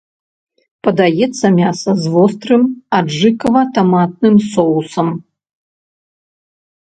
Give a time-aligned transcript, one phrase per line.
[0.85, 2.63] Падаецца мяса з вострым
[2.99, 5.07] аджыкава-таматным соусам.